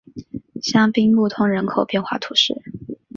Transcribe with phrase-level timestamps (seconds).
[0.63, 2.55] 香槟穆通人口变化图示